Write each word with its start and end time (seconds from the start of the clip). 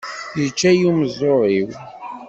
Yečča-yi 0.39 0.83
umeẓẓuɣ-iw. 0.89 1.69